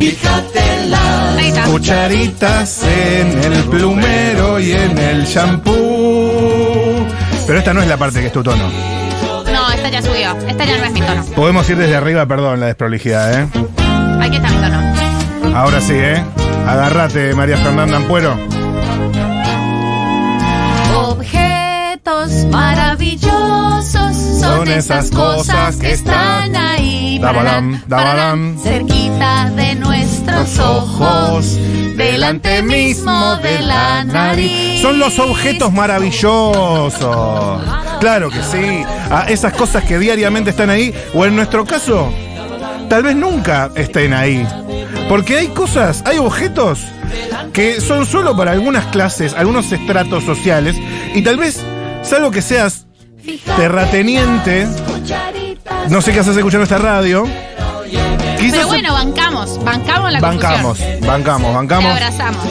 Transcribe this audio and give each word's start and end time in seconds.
Ahí 0.00 1.48
está. 1.48 1.64
Cucharitas 1.64 2.82
en 2.84 3.52
el 3.52 3.64
plumero 3.64 4.58
y 4.58 4.72
en 4.72 4.98
el 4.98 5.24
shampoo. 5.24 7.06
Pero 7.46 7.58
esta 7.58 7.72
no 7.74 7.82
es 7.82 7.88
la 7.88 7.96
parte 7.96 8.20
que 8.20 8.26
es 8.26 8.32
tu 8.32 8.42
tono. 8.42 8.68
No, 9.52 9.70
esta 9.70 9.88
ya 9.88 10.02
subió. 10.02 10.36
Esta 10.48 10.64
ya 10.64 10.78
no 10.78 10.84
es 10.84 10.92
mi 10.92 11.00
tono. 11.00 11.24
Podemos 11.34 11.68
ir 11.70 11.76
desde 11.76 11.96
arriba, 11.96 12.26
perdón, 12.26 12.60
la 12.60 12.66
desprolijidad, 12.66 13.40
¿eh? 13.40 13.48
Aquí 14.20 14.36
está 14.36 14.50
mi 14.50 14.56
tono. 14.56 15.56
Ahora 15.56 15.80
sí, 15.80 15.94
¿eh? 15.94 16.22
Agárrate, 16.66 17.34
María 17.34 17.56
Fernanda 17.56 17.96
Ampuero. 17.96 18.36
Maravillosos 22.52 24.16
son 24.40 24.68
esas 24.68 25.10
cosas 25.10 25.74
que 25.74 25.90
están 25.90 26.54
ahí. 26.54 27.18
Dabalam. 27.18 28.56
Cerquita 28.62 29.50
de 29.50 29.74
nuestros 29.74 30.56
ojos, 30.60 31.58
delante 31.96 32.62
mismo 32.62 33.34
de 33.42 33.58
la 33.58 34.04
nariz. 34.04 34.80
Son 34.80 35.00
los 35.00 35.18
objetos 35.18 35.72
maravillosos. 35.72 36.94
Claro 37.98 38.30
que 38.30 38.40
sí. 38.40 38.84
A 39.10 39.26
esas 39.28 39.52
cosas 39.54 39.82
que 39.82 39.98
diariamente 39.98 40.50
están 40.50 40.70
ahí, 40.70 40.94
o 41.12 41.26
en 41.26 41.34
nuestro 41.34 41.64
caso, 41.64 42.12
tal 42.88 43.02
vez 43.02 43.16
nunca 43.16 43.72
estén 43.74 44.14
ahí. 44.14 44.46
Porque 45.08 45.38
hay 45.38 45.48
cosas, 45.48 46.04
hay 46.06 46.18
objetos 46.18 46.84
que 47.52 47.80
son 47.80 48.06
solo 48.06 48.36
para 48.36 48.52
algunas 48.52 48.84
clases, 48.86 49.34
algunos 49.34 49.72
estratos 49.72 50.22
sociales, 50.22 50.76
y 51.12 51.22
tal 51.22 51.38
vez, 51.38 51.64
salvo 52.08 52.30
que 52.30 52.42
seas 52.42 52.86
terrateniente, 53.56 54.66
no 55.88 56.00
sé 56.00 56.12
qué 56.12 56.20
haces 56.20 56.36
escuchando 56.36 56.64
esta 56.64 56.78
radio, 56.78 57.24
Pero 58.38 58.66
bueno, 58.68 58.92
bancamos, 58.92 59.62
bancamos 59.64 60.12
la 60.12 60.20
bancamos, 60.20 60.78
confusión. 60.78 61.00
bancamos, 61.06 61.48
Te 61.50 61.54
bancamos. 61.56 61.92
abrazamos. 61.92 62.44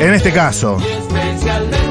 En 0.00 0.14
este 0.14 0.32
caso, 0.32 0.78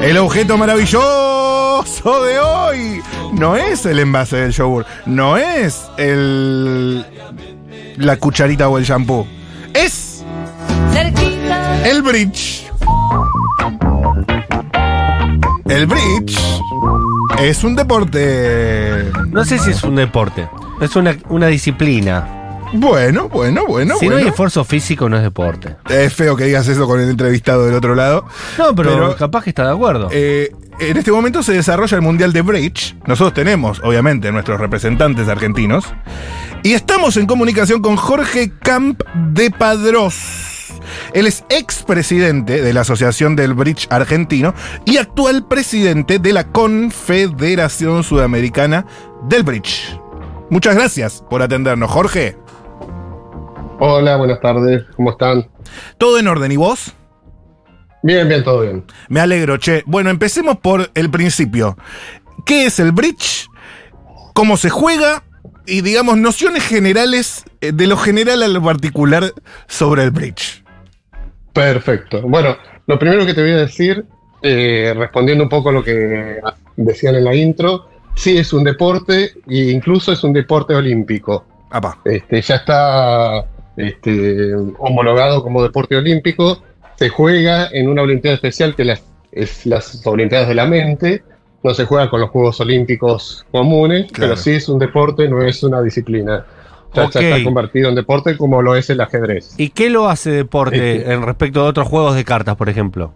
el 0.02 0.18
objeto 0.18 0.56
maravilloso 0.58 2.22
de 2.24 2.38
hoy 2.38 3.02
no 3.32 3.56
es 3.56 3.86
el 3.86 3.98
envase 4.00 4.36
del 4.38 4.52
yogur, 4.52 4.84
no 5.06 5.36
es 5.36 5.82
el 5.96 7.04
la 7.96 8.16
cucharita 8.16 8.68
o 8.68 8.78
el 8.78 8.84
shampoo, 8.84 9.26
es 9.74 10.22
el 11.84 12.02
bridge. 12.02 12.64
El 15.68 15.86
bridge 15.86 16.38
es 17.40 17.62
un 17.64 17.76
deporte. 17.76 19.10
No 19.28 19.44
sé 19.44 19.58
si 19.58 19.70
es 19.70 19.82
un 19.84 19.96
deporte. 19.96 20.48
Es 20.80 20.96
una, 20.96 21.16
una 21.28 21.46
disciplina. 21.48 22.34
Bueno, 22.72 23.28
bueno, 23.28 23.64
bueno. 23.66 23.96
si 23.98 24.08
no 24.08 24.16
hay 24.16 24.28
esfuerzo 24.28 24.62
físico, 24.64 25.08
no 25.08 25.16
es 25.16 25.22
deporte. 25.22 25.76
Es 25.88 26.12
feo 26.12 26.36
que 26.36 26.44
digas 26.44 26.68
eso 26.68 26.86
con 26.86 27.00
el 27.00 27.08
entrevistado 27.08 27.64
del 27.64 27.74
otro 27.74 27.94
lado. 27.94 28.26
No, 28.58 28.74
pero, 28.74 28.90
Pero- 28.94 29.16
capaz 29.16 29.44
que 29.44 29.50
está 29.50 29.64
de 29.64 29.72
acuerdo. 29.72 30.08
Eh, 30.10 30.52
en 30.78 30.96
este 30.96 31.10
momento 31.10 31.42
se 31.42 31.52
desarrolla 31.54 31.96
el 31.96 32.02
Mundial 32.02 32.32
de 32.32 32.42
Bridge. 32.42 32.94
Nosotros 33.06 33.34
tenemos, 33.34 33.80
obviamente, 33.82 34.30
nuestros 34.32 34.60
representantes 34.60 35.28
argentinos. 35.28 35.84
Y 36.62 36.72
estamos 36.74 37.16
en 37.16 37.26
comunicación 37.26 37.80
con 37.80 37.96
Jorge 37.96 38.52
Camp 38.62 39.02
de 39.14 39.50
Padrós. 39.50 40.47
Él 41.12 41.26
es 41.26 41.44
expresidente 41.48 42.62
de 42.62 42.72
la 42.72 42.82
Asociación 42.82 43.36
del 43.36 43.54
Bridge 43.54 43.86
Argentino 43.90 44.54
y 44.84 44.98
actual 44.98 45.46
presidente 45.46 46.18
de 46.18 46.32
la 46.32 46.50
Confederación 46.52 48.02
Sudamericana 48.02 48.86
del 49.28 49.42
Bridge. 49.42 49.98
Muchas 50.50 50.74
gracias 50.74 51.24
por 51.28 51.42
atendernos, 51.42 51.90
Jorge. 51.90 52.36
Hola, 53.80 54.16
buenas 54.16 54.40
tardes, 54.40 54.84
¿cómo 54.96 55.12
están? 55.12 55.48
¿Todo 55.98 56.18
en 56.18 56.26
orden 56.26 56.50
y 56.50 56.56
vos? 56.56 56.94
Bien, 58.02 58.28
bien, 58.28 58.44
todo 58.44 58.62
bien. 58.62 58.84
Me 59.08 59.20
alegro, 59.20 59.56
che. 59.58 59.82
Bueno, 59.86 60.10
empecemos 60.10 60.58
por 60.58 60.90
el 60.94 61.10
principio. 61.10 61.76
¿Qué 62.46 62.66
es 62.66 62.78
el 62.78 62.92
bridge? 62.92 63.48
¿Cómo 64.34 64.56
se 64.56 64.70
juega? 64.70 65.24
Y 65.66 65.82
digamos, 65.82 66.16
nociones 66.16 66.64
generales, 66.64 67.44
eh, 67.60 67.72
de 67.72 67.86
lo 67.86 67.96
general 67.96 68.42
a 68.42 68.48
lo 68.48 68.62
particular 68.62 69.34
sobre 69.66 70.04
el 70.04 70.10
bridge. 70.10 70.64
Perfecto. 71.58 72.22
Bueno, 72.22 72.56
lo 72.86 72.98
primero 72.98 73.26
que 73.26 73.34
te 73.34 73.40
voy 73.42 73.50
a 73.50 73.56
decir, 73.56 74.04
eh, 74.42 74.94
respondiendo 74.96 75.42
un 75.44 75.50
poco 75.50 75.70
a 75.70 75.72
lo 75.72 75.82
que 75.82 76.40
decían 76.76 77.16
en 77.16 77.24
la 77.24 77.34
intro, 77.34 77.88
sí 78.14 78.38
es 78.38 78.52
un 78.52 78.64
deporte 78.64 79.32
e 79.48 79.70
incluso 79.70 80.12
es 80.12 80.22
un 80.24 80.32
deporte 80.32 80.74
olímpico. 80.74 81.44
Este, 82.04 82.40
ya 82.40 82.54
está 82.56 83.44
este, 83.76 84.54
homologado 84.78 85.42
como 85.42 85.62
deporte 85.62 85.96
olímpico. 85.96 86.62
Se 86.96 87.08
juega 87.08 87.68
en 87.72 87.88
una 87.88 88.02
Olimpiada 88.02 88.34
especial 88.36 88.74
que 88.74 88.84
las- 88.84 89.02
es 89.30 89.66
las 89.66 90.04
Olimpiadas 90.06 90.48
de 90.48 90.54
la 90.54 90.66
Mente. 90.66 91.22
No 91.62 91.74
se 91.74 91.84
juega 91.84 92.08
con 92.08 92.20
los 92.20 92.30
Juegos 92.30 92.60
Olímpicos 92.60 93.44
comunes, 93.50 94.10
Claro. 94.12 94.30
pero 94.32 94.36
sí 94.36 94.52
es 94.52 94.68
un 94.68 94.78
deporte, 94.78 95.28
no 95.28 95.42
es 95.42 95.62
una 95.62 95.82
disciplina. 95.82 96.44
Ya, 96.94 97.04
está 97.04 97.44
convertido 97.44 97.88
en 97.88 97.94
deporte 97.94 98.36
como 98.36 98.62
lo 98.62 98.74
es 98.74 98.90
el 98.90 99.00
ajedrez. 99.00 99.54
¿Y 99.58 99.70
qué 99.70 99.90
lo 99.90 100.08
hace 100.08 100.30
deporte 100.30 100.98
Este- 100.98 101.12
en 101.12 101.22
respecto 101.22 101.60
a 101.60 101.64
otros 101.64 101.86
juegos 101.86 102.16
de 102.16 102.24
cartas, 102.24 102.56
por 102.56 102.68
ejemplo? 102.68 103.14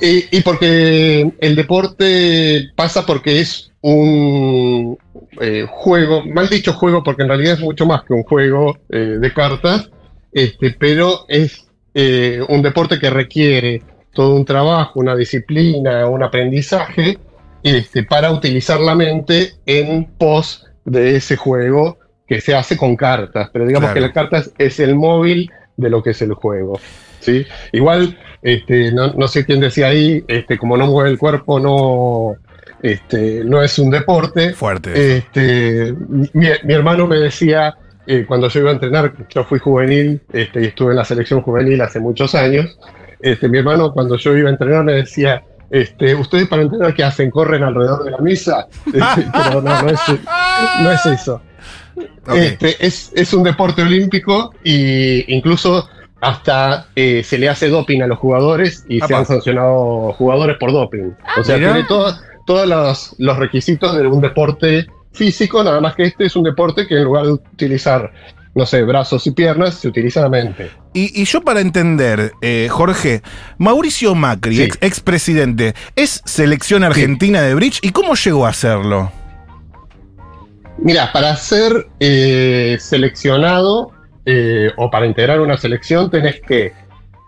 Y, 0.00 0.36
y 0.36 0.42
porque 0.42 1.32
el 1.40 1.56
deporte 1.56 2.70
pasa 2.74 3.06
porque 3.06 3.40
es 3.40 3.72
un 3.80 4.98
eh, 5.40 5.66
juego, 5.70 6.24
mal 6.26 6.48
dicho 6.48 6.72
juego, 6.72 7.02
porque 7.02 7.22
en 7.22 7.28
realidad 7.28 7.54
es 7.54 7.60
mucho 7.60 7.86
más 7.86 8.02
que 8.04 8.12
un 8.12 8.24
juego 8.24 8.76
eh, 8.90 9.16
de 9.20 9.32
cartas, 9.32 9.90
este, 10.32 10.76
pero 10.78 11.24
es 11.28 11.66
eh, 11.94 12.40
un 12.48 12.62
deporte 12.62 12.98
que 12.98 13.08
requiere 13.08 13.82
todo 14.12 14.34
un 14.34 14.44
trabajo, 14.44 15.00
una 15.00 15.14
disciplina, 15.14 16.06
un 16.08 16.22
aprendizaje, 16.22 17.18
este, 17.62 18.02
para 18.02 18.30
utilizar 18.32 18.80
la 18.80 18.94
mente 18.94 19.54
en 19.66 20.04
pos 20.18 20.66
de 20.84 21.16
ese 21.16 21.36
juego 21.36 21.98
que 22.26 22.40
se 22.40 22.54
hace 22.54 22.76
con 22.76 22.96
cartas. 22.96 23.50
Pero 23.52 23.66
digamos 23.66 23.90
Claro. 23.90 23.94
que 23.94 24.00
la 24.00 24.12
carta 24.12 24.42
es, 24.58 24.80
el 24.80 24.94
móvil 24.94 25.50
de 25.76 25.90
lo 25.90 26.02
que 26.02 26.10
es 26.10 26.22
el 26.22 26.34
juego. 26.34 26.80
¿sí? 27.20 27.46
Igual, 27.72 28.18
este, 28.42 28.92
no, 28.92 29.12
no 29.14 29.28
sé 29.28 29.44
quién 29.44 29.60
decía 29.60 29.88
ahí, 29.88 30.24
este, 30.28 30.58
como 30.58 30.76
no 30.76 30.86
mueve 30.86 31.10
el 31.10 31.18
cuerpo, 31.18 31.58
no, 31.60 32.36
este, 32.82 33.44
no 33.44 33.62
es 33.62 33.78
un 33.78 33.90
deporte. 33.90 34.52
Fuerte. 34.54 35.18
Este, 35.18 35.92
mi, 36.08 36.46
mi 36.62 36.74
hermano 36.74 37.06
me 37.06 37.16
decía, 37.16 37.76
eh, 38.06 38.24
cuando 38.26 38.48
yo 38.48 38.60
iba 38.60 38.70
a 38.70 38.74
entrenar, 38.74 39.12
yo 39.28 39.44
fui 39.44 39.58
juvenil 39.58 40.20
este, 40.32 40.62
y 40.62 40.66
estuve 40.66 40.92
en 40.92 40.96
la 40.96 41.04
selección 41.04 41.42
juvenil 41.42 41.80
hace 41.80 41.98
muchos 41.98 42.34
años. 42.34 42.78
Este, 43.20 43.48
mi 43.48 43.58
hermano, 43.58 43.92
cuando 43.92 44.16
yo 44.16 44.36
iba 44.36 44.48
a 44.48 44.52
entrenar, 44.52 44.84
me 44.84 44.92
decía, 44.92 45.42
este, 45.70 46.14
¿ustedes 46.14 46.46
para 46.46 46.62
entrenar 46.62 46.94
qué 46.94 47.02
hacen? 47.02 47.30
¿Corren 47.30 47.64
alrededor 47.64 48.04
de 48.04 48.10
la? 48.12 48.18
Este, 48.28 48.52
pero 49.32 49.60
no, 49.60 49.82
no 49.82 49.88
es, 49.88 50.00
no 50.82 50.92
es 50.92 51.06
eso. 51.06 51.42
Este, 52.34 52.86
es, 52.86 53.12
es 53.14 53.32
un 53.32 53.42
deporte 53.42 53.82
olímpico 53.82 54.52
e 54.64 55.24
incluso 55.28 55.88
hasta 56.20 56.88
eh, 56.96 57.22
se 57.24 57.38
le 57.38 57.48
hace 57.48 57.68
doping 57.68 58.00
a 58.02 58.06
los 58.06 58.18
jugadores 58.18 58.84
y 58.88 59.00
se 59.00 59.14
han 59.14 59.26
sancionado 59.26 60.12
jugadores 60.14 60.56
por 60.58 60.72
doping. 60.72 61.12
o 61.38 61.44
sea, 61.44 61.56
tiene 61.58 61.84
todo- 61.84 62.14
todos 62.46 62.66
los, 62.68 63.14
los 63.18 63.36
requisitos 63.38 63.96
de 63.96 64.06
un 64.06 64.20
deporte 64.20 64.86
físico, 65.12 65.62
nada 65.64 65.80
más 65.80 65.94
que 65.94 66.04
este 66.04 66.26
es 66.26 66.36
un 66.36 66.44
deporte 66.44 66.86
que 66.86 66.94
en 66.96 67.04
lugar 67.04 67.24
de 67.26 67.32
utilizar, 67.32 68.12
no 68.54 68.64
sé, 68.66 68.82
brazos 68.84 69.26
y 69.26 69.32
piernas, 69.32 69.74
se 69.74 69.88
utiliza 69.88 70.20
la 70.20 70.28
mente. 70.28 70.70
Y, 70.94 71.20
y 71.20 71.24
yo 71.24 71.40
para 71.42 71.60
entender, 71.60 72.32
eh, 72.42 72.68
Jorge, 72.70 73.22
Mauricio 73.58 74.14
Macri, 74.14 74.56
Sí. 74.56 74.62
ex- 74.62 74.78
expresidente, 74.80 75.74
¿es 75.96 76.22
selección 76.24 76.84
argentina 76.84 77.42
de 77.42 77.54
bridge? 77.54 77.80
¿Y 77.82 77.90
cómo 77.90 78.14
llegó 78.14 78.46
a 78.46 78.50
hacerlo? 78.50 79.10
Mira, 80.78 81.12
para 81.12 81.34
ser 81.36 81.88
eh, 82.00 82.76
seleccionado 82.80 83.92
eh, 84.24 84.70
o 84.76 84.90
para 84.90 85.06
integrar 85.06 85.40
una 85.40 85.56
selección 85.56 86.10
tenés 86.10 86.40
que 86.40 86.72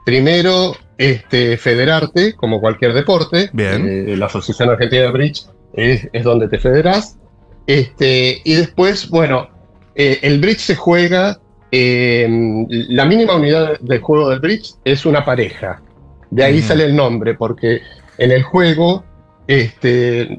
primero 0.05 0.77
este, 0.97 1.57
federarte, 1.57 2.35
como 2.35 2.61
cualquier 2.61 2.93
deporte. 2.93 3.51
Bien. 3.53 3.87
Eh, 3.89 4.17
la 4.17 4.27
Asociación 4.27 4.71
Argentina 4.71 5.03
de 5.03 5.11
Bridge 5.11 5.47
es, 5.75 6.09
es 6.13 6.25
donde 6.25 6.49
te 6.49 6.59
federás. 6.59 7.19
Este, 7.67 8.41
y 8.45 8.55
después, 8.55 9.09
bueno, 9.11 9.49
el 9.95 10.41
bridge 10.41 10.61
se 10.61 10.77
juega, 10.77 11.39
eh, 11.71 12.27
la 12.69 13.05
mínima 13.05 13.35
unidad 13.35 13.79
del 13.81 14.01
juego 14.01 14.31
del 14.31 14.41
bridge 14.41 14.75
es 14.85 15.05
una 15.05 15.25
pareja. 15.25 15.83
De 16.31 16.45
ahí 16.45 16.63
sale 16.63 16.85
el 16.85 16.95
nombre, 16.95 17.35
porque 17.35 17.81
en 18.19 18.31
el 18.31 18.43
juego, 18.43 19.05
este, 19.49 20.39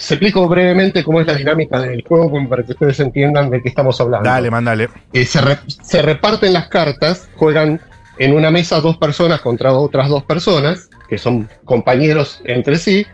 se 0.00 0.14
explico 0.14 0.46
brevemente 0.48 1.04
cómo 1.04 1.20
es 1.20 1.26
la 1.26 1.34
dinámica 1.34 1.80
del 1.80 2.02
juego, 2.02 2.30
como 2.30 2.48
para 2.48 2.64
que 2.64 2.72
ustedes 2.72 2.98
entiendan 3.00 3.48
de 3.48 3.62
qué 3.62 3.68
estamos 3.68 3.98
hablando. 4.00 4.28
Dale, 4.28 4.50
mandale. 4.50 4.88
Eh, 5.12 5.24
se, 5.24 5.40
re- 5.40 5.58
se 5.66 6.02
reparten 6.02 6.52
las 6.52 6.68
cartas, 6.68 7.30
juegan 7.36 7.80
en 8.18 8.34
una 8.34 8.50
mesa 8.50 8.80
dos 8.80 8.98
personas 8.98 9.40
contra 9.40 9.72
otras 9.72 10.08
dos 10.08 10.24
personas, 10.24 10.90
que 11.08 11.16
son 11.16 11.48
compañeros 11.64 12.42
entre 12.44 12.76
sí. 12.76 13.06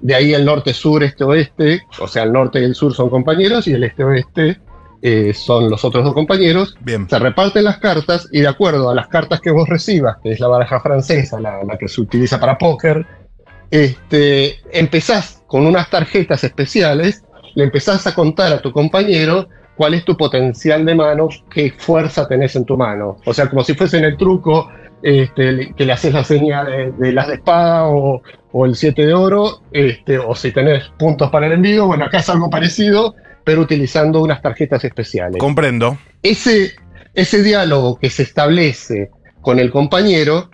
De 0.00 0.14
ahí 0.14 0.34
el 0.34 0.44
norte, 0.44 0.72
sur, 0.72 1.02
este, 1.02 1.24
oeste, 1.24 1.82
o 1.98 2.06
sea, 2.06 2.22
el 2.22 2.32
norte 2.32 2.60
y 2.60 2.64
el 2.64 2.74
sur 2.74 2.94
son 2.94 3.10
compañeros 3.10 3.66
y 3.66 3.72
el 3.72 3.82
este, 3.82 4.04
oeste 4.04 4.60
eh, 5.02 5.34
son 5.34 5.68
los 5.68 5.84
otros 5.84 6.04
dos 6.04 6.14
compañeros. 6.14 6.76
Bien. 6.80 7.08
Se 7.08 7.18
reparten 7.18 7.64
las 7.64 7.78
cartas 7.78 8.28
y 8.30 8.40
de 8.40 8.48
acuerdo 8.48 8.88
a 8.90 8.94
las 8.94 9.08
cartas 9.08 9.40
que 9.40 9.50
vos 9.50 9.68
recibas, 9.68 10.18
que 10.22 10.30
es 10.30 10.38
la 10.38 10.46
baraja 10.48 10.80
francesa, 10.80 11.40
la, 11.40 11.64
la 11.64 11.76
que 11.76 11.88
se 11.88 12.00
utiliza 12.00 12.38
para 12.38 12.56
póker, 12.56 13.04
este, 13.70 14.60
empezás 14.72 15.42
con 15.46 15.66
unas 15.66 15.90
tarjetas 15.90 16.44
especiales, 16.44 17.24
le 17.54 17.64
empezás 17.64 18.06
a 18.06 18.14
contar 18.14 18.52
a 18.52 18.60
tu 18.60 18.72
compañero 18.72 19.48
cuál 19.76 19.94
es 19.94 20.04
tu 20.04 20.16
potencial 20.16 20.84
de 20.84 20.94
mano, 20.94 21.28
qué 21.50 21.72
fuerza 21.76 22.26
tenés 22.26 22.56
en 22.56 22.64
tu 22.64 22.76
mano. 22.76 23.18
O 23.24 23.34
sea, 23.34 23.48
como 23.48 23.62
si 23.62 23.74
fuese 23.74 23.98
en 23.98 24.04
el 24.04 24.16
truco 24.16 24.70
este, 25.02 25.74
que 25.76 25.84
le 25.84 25.92
haces 25.92 26.12
la 26.14 26.24
señal 26.24 26.66
de, 26.66 26.92
de 26.92 27.12
las 27.12 27.28
de 27.28 27.34
espada 27.34 27.86
o, 27.86 28.22
o 28.52 28.66
el 28.66 28.74
7 28.74 29.06
de 29.06 29.14
oro, 29.14 29.60
este, 29.72 30.18
o 30.18 30.34
si 30.34 30.50
tenés 30.52 30.84
puntos 30.98 31.30
para 31.30 31.46
el 31.46 31.52
envío, 31.52 31.86
bueno, 31.86 32.06
acá 32.06 32.18
es 32.18 32.28
algo 32.28 32.48
parecido, 32.48 33.14
pero 33.44 33.60
utilizando 33.60 34.22
unas 34.22 34.42
tarjetas 34.42 34.82
especiales 34.84 35.38
Comprendo. 35.38 35.98
ese, 36.22 36.72
ese 37.14 37.42
diálogo 37.42 37.96
que 37.98 38.10
se 38.10 38.22
establece 38.22 39.10
con 39.42 39.58
el 39.58 39.70
compañero 39.70 40.50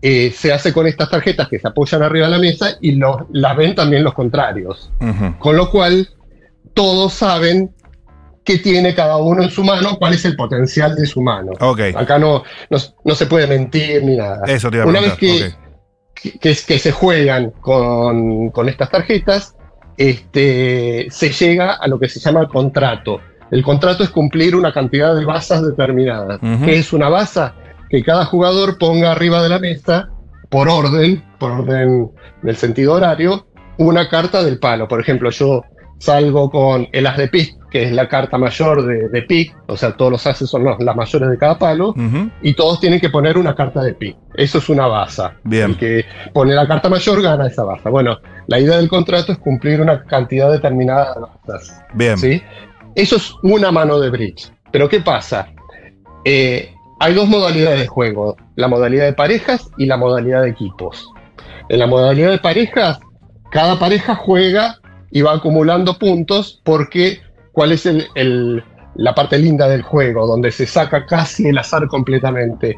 eh, 0.00 0.30
se 0.34 0.52
hace 0.52 0.72
con 0.72 0.86
estas 0.86 1.10
tarjetas 1.10 1.48
que 1.48 1.58
se 1.58 1.66
apoyan 1.68 2.02
arriba 2.02 2.26
de 2.26 2.32
la 2.32 2.38
mesa 2.38 2.76
y 2.80 2.92
lo- 2.92 3.26
las 3.32 3.56
ven 3.56 3.74
también 3.74 4.04
los 4.04 4.14
contrarios. 4.14 4.92
Con 5.38 5.56
lo 5.56 5.70
cual, 5.70 6.08
todos 6.74 7.12
saben 7.14 7.74
qué 8.44 8.58
tiene 8.58 8.94
cada 8.94 9.16
uno 9.18 9.42
en 9.42 9.50
su 9.50 9.62
mano, 9.64 9.96
cuál 9.98 10.14
es 10.14 10.24
el 10.24 10.36
potencial 10.36 10.94
de 10.94 11.04
su 11.06 11.20
mano. 11.20 11.52
Acá 11.96 12.18
no, 12.18 12.44
no, 12.70 12.78
no 13.04 13.14
se 13.14 13.26
puede 13.26 13.46
mentir 13.46 14.02
ni 14.04 14.16
nada. 14.16 14.40
Eso 14.46 14.70
te 14.70 14.76
iba 14.76 14.84
a 14.84 14.88
Una 14.88 15.00
vez 15.00 15.14
que, 15.14 15.46
ok. 15.46 16.32
que, 16.40 16.56
que 16.66 16.78
se 16.78 16.92
juegan 16.92 17.50
con, 17.60 18.50
con 18.50 18.68
estas 18.68 18.90
tarjetas, 18.90 19.54
este, 19.96 21.08
se 21.10 21.30
llega 21.30 21.74
a 21.74 21.86
lo 21.88 21.98
que 21.98 22.08
se 22.08 22.20
llama 22.20 22.40
el 22.40 22.48
contrato. 22.48 23.20
El 23.50 23.62
contrato 23.62 24.04
es 24.04 24.10
cumplir 24.10 24.54
una 24.54 24.72
cantidad 24.72 25.14
de 25.14 25.24
basas 25.24 25.62
determinadas. 25.66 26.38
Ujú. 26.42 26.64
¿Qué 26.64 26.78
es 26.78 26.92
una 26.92 27.08
basa? 27.08 27.54
Que 27.90 28.02
cada 28.02 28.24
jugador 28.24 28.78
ponga 28.78 29.12
arriba 29.12 29.42
de 29.42 29.48
la 29.48 29.58
mesa, 29.58 30.08
por 30.48 30.68
orden, 30.68 31.22
por 31.38 31.52
orden 31.52 32.10
del 32.42 32.56
sentido 32.56 32.94
horario, 32.94 33.46
una 33.78 34.08
carta 34.08 34.42
del 34.42 34.58
palo. 34.58 34.88
Por 34.88 35.00
ejemplo, 35.00 35.30
yo 35.30 35.62
salgo 35.98 36.48
con 36.50 36.86
el 36.92 37.06
as 37.06 37.16
de 37.16 37.28
pic, 37.28 37.56
que 37.70 37.82
es 37.82 37.92
la 37.92 38.08
carta 38.08 38.38
mayor 38.38 38.86
de, 38.86 39.08
de 39.08 39.22
pic, 39.22 39.54
o 39.66 39.76
sea, 39.76 39.92
todos 39.96 40.12
los 40.12 40.26
ases 40.28 40.48
son 40.48 40.62
los- 40.64 40.78
las 40.80 40.94
mayores 40.94 41.28
de 41.28 41.36
cada 41.38 41.58
palo 41.58 41.92
y 42.40 42.54
todos 42.54 42.78
tienen 42.80 43.00
que 43.00 43.10
poner 43.10 43.36
una 43.36 43.54
carta 43.54 43.82
de 43.82 43.94
pi. 43.94 44.16
Eso 44.34 44.58
es 44.58 44.68
una 44.68 44.86
baza. 44.86 45.34
Bien. 45.44 45.70
El 45.70 45.76
que 45.76 46.04
pone 46.32 46.54
la 46.54 46.68
carta 46.68 46.88
mayor 46.88 47.20
gana 47.20 47.46
esa 47.48 47.64
baza. 47.64 47.90
Bueno, 47.90 48.16
la 48.46 48.60
idea 48.60 48.76
del 48.76 48.88
contrato 48.88 49.32
es 49.32 49.38
cumplir 49.38 49.80
una 49.80 50.04
cantidad 50.04 50.50
determinada 50.52 51.14
de 51.14 51.20
bazas. 51.20 51.82
Bien. 51.94 52.16
¿sí? 52.16 52.42
Eso 52.94 53.16
es 53.16 53.34
una 53.42 53.72
mano 53.72 53.98
de 53.98 54.10
bridge. 54.10 54.52
Pero 54.70 54.88
¿qué 54.88 55.00
pasa? 55.00 55.48
Eh, 56.24 56.74
hay 57.00 57.14
dos 57.14 57.28
modalidades 57.28 57.80
de 57.80 57.86
juego, 57.86 58.36
la 58.56 58.68
modalidad 58.68 59.04
de 59.04 59.12
parejas 59.12 59.70
y 59.78 59.86
la 59.86 59.96
modalidad 59.96 60.42
de 60.42 60.50
equipos. 60.50 61.08
En 61.68 61.78
la 61.78 61.86
modalidad 61.86 62.30
de 62.30 62.38
parejas, 62.38 62.98
cada 63.50 63.78
pareja 63.78 64.14
juega 64.14 64.78
y 65.10 65.22
va 65.22 65.34
acumulando 65.34 65.98
puntos 65.98 66.60
porque 66.64 67.20
cuál 67.52 67.72
es 67.72 67.88
la 68.94 69.14
parte 69.14 69.38
linda 69.38 69.68
del 69.68 69.82
juego, 69.82 70.26
donde 70.26 70.50
se 70.50 70.66
saca 70.66 71.06
casi 71.06 71.48
el 71.48 71.58
azar 71.58 71.86
completamente. 71.88 72.76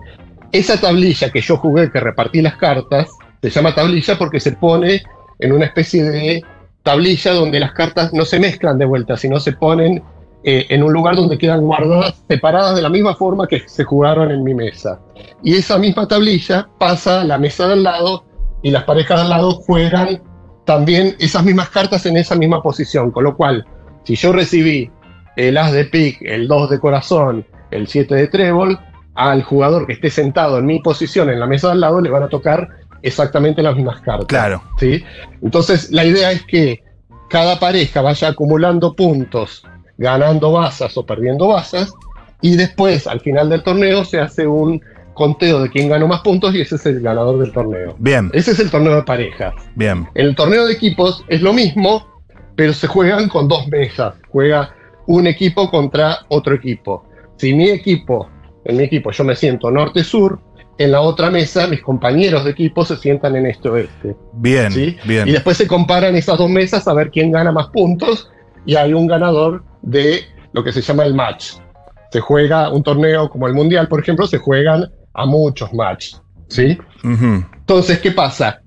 Esa 0.52 0.78
tablilla 0.80 1.30
que 1.30 1.40
yo 1.40 1.56
jugué, 1.56 1.90
que 1.90 2.00
repartí 2.00 2.42
las 2.42 2.56
cartas, 2.56 3.08
se 3.42 3.50
llama 3.50 3.74
tablilla 3.74 4.18
porque 4.18 4.40
se 4.40 4.52
pone 4.52 5.02
en 5.38 5.52
una 5.52 5.64
especie 5.64 6.04
de 6.04 6.44
tablilla 6.82 7.32
donde 7.32 7.60
las 7.60 7.72
cartas 7.72 8.12
no 8.12 8.24
se 8.24 8.38
mezclan 8.38 8.78
de 8.78 8.84
vuelta, 8.84 9.16
sino 9.16 9.40
se 9.40 9.52
ponen 9.52 10.02
eh, 10.42 10.66
en 10.70 10.82
un 10.82 10.92
lugar 10.92 11.16
donde 11.16 11.36
quedan 11.36 11.60
guardadas, 11.60 12.22
separadas 12.28 12.74
de 12.74 12.82
la 12.82 12.88
misma 12.88 13.14
forma 13.14 13.46
que 13.46 13.68
se 13.68 13.84
jugaron 13.84 14.30
en 14.30 14.42
mi 14.42 14.54
mesa. 14.54 15.00
Y 15.42 15.54
esa 15.54 15.78
misma 15.78 16.08
tablilla 16.08 16.68
pasa 16.78 17.20
a 17.20 17.24
la 17.24 17.38
mesa 17.38 17.68
del 17.68 17.82
lado 17.82 18.24
y 18.62 18.70
las 18.70 18.84
parejas 18.84 19.20
del 19.20 19.30
lado 19.30 19.52
juegan 19.52 20.22
también 20.64 21.16
esas 21.18 21.44
mismas 21.44 21.70
cartas 21.70 22.06
en 22.06 22.16
esa 22.16 22.34
misma 22.36 22.62
posición. 22.62 23.10
Con 23.10 23.24
lo 23.24 23.36
cual, 23.36 23.66
si 24.04 24.16
yo 24.16 24.32
recibí 24.32 24.90
el 25.36 25.58
as 25.58 25.72
de 25.72 25.84
pic, 25.84 26.22
el 26.22 26.48
2 26.48 26.70
de 26.70 26.80
corazón, 26.80 27.46
el 27.70 27.86
7 27.86 28.14
de 28.14 28.26
trébol, 28.28 28.78
al 29.14 29.42
jugador 29.42 29.86
que 29.86 29.94
esté 29.94 30.10
sentado 30.10 30.58
en 30.58 30.66
mi 30.66 30.80
posición 30.80 31.28
en 31.30 31.40
la 31.40 31.46
mesa 31.46 31.68
del 31.70 31.80
lado 31.80 32.00
le 32.00 32.10
van 32.10 32.22
a 32.22 32.28
tocar 32.28 32.68
exactamente 33.02 33.62
las 33.62 33.76
mismas 33.76 34.00
cartas. 34.00 34.26
Claro. 34.26 34.62
¿sí? 34.78 35.04
Entonces, 35.42 35.90
la 35.90 36.04
idea 36.04 36.32
es 36.32 36.42
que 36.44 36.82
cada 37.28 37.58
pareja 37.58 38.02
vaya 38.02 38.28
acumulando 38.28 38.94
puntos, 38.94 39.64
ganando 40.00 40.50
bazas 40.50 40.96
o 40.96 41.04
perdiendo 41.04 41.48
bazas, 41.48 41.92
y 42.40 42.56
después, 42.56 43.06
al 43.06 43.20
final 43.20 43.50
del 43.50 43.62
torneo, 43.62 44.04
se 44.04 44.18
hace 44.18 44.46
un 44.46 44.82
conteo 45.12 45.60
de 45.60 45.68
quién 45.68 45.90
ganó 45.90 46.08
más 46.08 46.22
puntos 46.22 46.54
y 46.54 46.62
ese 46.62 46.76
es 46.76 46.86
el 46.86 47.00
ganador 47.00 47.38
del 47.38 47.52
torneo. 47.52 47.94
Bien. 47.98 48.30
Ese 48.32 48.52
es 48.52 48.60
el 48.60 48.70
torneo 48.70 48.96
de 48.96 49.02
parejas. 49.02 49.52
Bien. 49.74 50.08
En 50.14 50.26
el 50.26 50.34
torneo 50.34 50.66
de 50.66 50.72
equipos 50.72 51.22
es 51.28 51.42
lo 51.42 51.52
mismo, 51.52 52.06
pero 52.56 52.72
se 52.72 52.86
juegan 52.86 53.28
con 53.28 53.46
dos 53.46 53.68
mesas. 53.68 54.14
Juega 54.30 54.74
un 55.06 55.26
equipo 55.26 55.70
contra 55.70 56.20
otro 56.28 56.54
equipo. 56.54 57.04
Si 57.36 57.52
mi 57.52 57.68
equipo, 57.68 58.30
en 58.64 58.78
mi 58.78 58.84
equipo 58.84 59.10
yo 59.10 59.24
me 59.24 59.36
siento 59.36 59.70
norte-sur, 59.70 60.40
en 60.78 60.92
la 60.92 61.02
otra 61.02 61.30
mesa 61.30 61.66
mis 61.66 61.82
compañeros 61.82 62.44
de 62.46 62.52
equipo 62.52 62.86
se 62.86 62.96
sientan 62.96 63.36
en 63.36 63.44
este-oeste. 63.44 64.16
Bien. 64.32 64.72
¿sí? 64.72 64.96
Bien. 65.04 65.28
Y 65.28 65.32
después 65.32 65.58
se 65.58 65.66
comparan 65.66 66.16
esas 66.16 66.38
dos 66.38 66.48
mesas 66.48 66.88
a 66.88 66.94
ver 66.94 67.10
quién 67.10 67.30
gana 67.30 67.52
más 67.52 67.66
puntos 67.66 68.30
y 68.66 68.76
hay 68.76 68.92
un 68.92 69.06
ganador 69.06 69.64
de 69.82 70.22
lo 70.52 70.62
que 70.64 70.72
se 70.72 70.80
llama 70.82 71.04
el 71.04 71.14
match. 71.14 71.52
Se 72.12 72.20
juega 72.20 72.70
un 72.70 72.82
torneo 72.82 73.28
como 73.30 73.46
el 73.46 73.54
Mundial, 73.54 73.88
por 73.88 74.00
ejemplo, 74.00 74.26
se 74.26 74.38
juegan 74.38 74.90
a 75.14 75.26
muchos 75.26 75.72
match. 75.72 76.14
¿sí? 76.48 76.76
Ujú. 77.04 77.44
Entonces, 77.56 78.00
¿qué 78.00 78.10
pasa? 78.10 78.60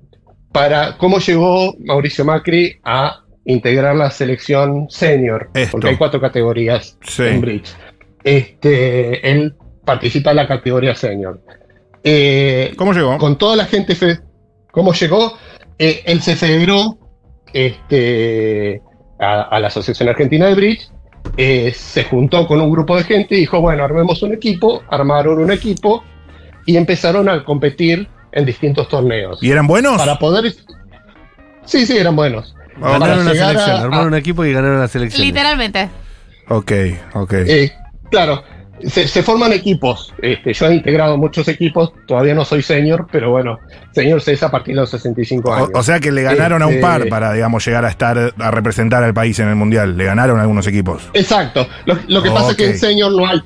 Para 0.52 0.98
cómo 0.98 1.20
llegó 1.20 1.76
Mauricio 1.80 2.24
Macri 2.24 2.80
a 2.84 3.20
integrar 3.46 3.96
la 3.96 4.10
selección 4.12 4.88
senior, 4.90 5.50
Esto. 5.54 5.72
porque 5.74 5.90
hay 5.90 5.98
cuatro 5.98 6.22
categorías 6.22 6.98
Sí. 7.02 7.24
en 7.24 7.42
bridge. 7.42 7.76
Este, 8.24 9.30
él 9.30 9.56
participa 9.84 10.30
en 10.32 10.38
la 10.38 10.48
categoría 10.48 10.96
senior. 10.96 11.42
Eh, 12.06 12.74
¿Cómo 12.78 12.94
llegó? 12.94 13.18
con 13.18 13.38
toda 13.38 13.56
la 13.58 13.66
gente, 13.66 13.96
¿cómo 14.72 14.94
llegó? 14.94 15.34
Eh, 15.78 16.04
él 16.06 16.22
se 16.22 16.36
federó 16.38 16.98
este, 17.54 18.82
a, 19.20 19.42
a 19.44 19.60
la 19.60 19.68
Asociación 19.68 20.10
Argentina 20.10 20.48
de 20.48 20.56
Bridge, 20.56 20.90
eh, 21.38 21.72
se 21.76 22.04
juntó 22.04 22.46
con 22.48 22.60
un 22.62 22.70
grupo 22.72 22.98
de 22.98 23.04
gente 23.04 23.36
y 23.36 23.42
dijo, 23.42 23.62
bueno, 23.62 23.84
armemos 23.84 24.22
un 24.24 24.34
equipo, 24.34 24.84
armaron 24.90 25.40
un 25.40 25.52
equipo 25.52 26.04
y 26.66 26.78
empezaron 26.78 27.30
a 27.30 27.44
competir 27.44 28.08
en 28.32 28.46
distintos 28.46 28.88
torneos. 28.90 29.42
¿Y 29.42 29.52
eran 29.52 29.68
buenos? 29.68 29.98
Para 29.98 30.18
poder... 30.20 30.54
Sí, 31.66 31.86
sí, 31.86 31.98
eran 31.98 32.16
buenos. 32.16 32.56
Para 32.80 32.94
Ganaron 33.00 33.20
una 33.22 33.32
llegar 33.34 33.48
selección, 33.50 33.76
a- 33.78 33.82
armaron 33.84 34.06
a- 34.06 34.08
un 34.08 34.16
equipo 34.16 34.44
y 34.46 34.54
ganaron 34.54 34.80
la 34.80 34.88
selección. 34.88 35.26
Literalmente. 35.26 35.90
Ok, 36.50 36.72
ok. 37.14 37.34
Eh, 37.34 37.72
claro, 38.10 38.44
se, 38.88 39.08
se 39.08 39.24
forman 39.24 39.54
equipos. 39.54 40.14
Este, 40.22 40.54
yo 40.54 40.68
he 40.68 40.76
integrado 40.76 41.18
muchos 41.18 41.48
equipos, 41.48 41.94
todavía 42.08 42.34
no 42.34 42.46
soy 42.46 42.62
senior, 42.62 43.08
pero 43.12 43.32
bueno, 43.32 43.60
senior 43.92 44.22
se 44.22 44.34
es 44.34 44.44
a 44.44 44.52
partir 44.52 44.76
de 44.76 44.82
los 44.82 44.90
65 44.90 45.54
años. 45.54 45.70
O, 45.74 45.80
o 45.80 45.84
sea 45.84 46.00
que 46.00 46.12
le 46.12 46.24
ganaron 46.24 46.62
a 46.62 46.68
un 46.68 46.74
Este- 46.74 46.82
par 46.82 47.08
para, 47.10 47.34
digamos, 47.34 47.66
llegar 47.66 47.86
a 47.86 47.90
estar, 47.90 48.34
a 48.38 48.52
representar 48.52 49.04
al 49.04 49.14
país 49.14 49.38
en 49.40 49.48
el 49.50 49.56
mundial. 49.56 49.98
Le 49.98 50.06
ganaron 50.06 50.40
a 50.40 50.42
algunos 50.42 50.66
equipos. 50.68 51.10
Exacto. 51.14 51.68
Lo, 51.86 51.98
lo 52.08 52.22
que 52.24 52.32
pasa 52.32 52.52
es 52.52 52.58
que 52.58 52.66
en 52.68 52.78
senior 52.78 53.12
no 53.12 53.28
hay, 53.28 53.42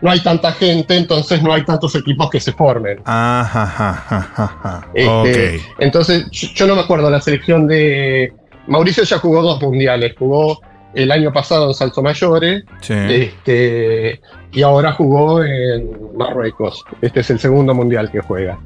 no 0.00 0.10
hay 0.10 0.20
tanta 0.20 0.52
gente, 0.52 0.96
entonces 0.96 1.42
no 1.42 1.52
hay 1.52 1.64
tantos 1.64 1.94
equipos 1.94 2.28
que 2.30 2.40
se 2.40 2.52
formen. 2.52 2.98
Ajá, 3.04 3.62
ajá, 3.62 4.04
ajá, 4.08 4.32
ajá. 4.62 4.88
Este, 4.94 5.56
Ok. 5.56 5.62
Entonces, 5.78 6.26
yo, 6.30 6.48
yo 6.54 6.66
no 6.66 6.74
me 6.76 6.82
acuerdo 6.82 7.10
la 7.10 7.20
selección 7.20 7.66
de. 7.66 8.32
Mauricio 8.66 9.02
ya 9.04 9.18
jugó 9.18 9.42
dos 9.42 9.60
mundiales. 9.60 10.14
Jugó 10.18 10.60
el 10.94 11.10
año 11.10 11.32
pasado 11.32 11.68
en 11.68 11.74
Salto 11.74 12.02
Mayores 12.02 12.64
Sí. 12.80 12.94
este, 12.94 14.20
y 14.52 14.62
ahora 14.62 14.92
jugó 14.92 15.42
en 15.42 15.90
Marruecos. 16.16 16.84
Este 17.00 17.20
es 17.20 17.30
el 17.30 17.38
segundo 17.38 17.74
mundial 17.74 18.10
que 18.10 18.20
juega. 18.20 18.58